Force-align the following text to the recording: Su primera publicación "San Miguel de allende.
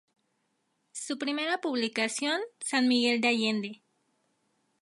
Su 0.93 1.19
primera 1.19 1.61
publicación 1.61 2.39
"San 2.59 2.87
Miguel 2.87 3.21
de 3.21 3.27
allende. 3.27 3.83